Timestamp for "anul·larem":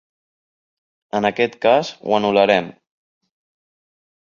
2.21-2.73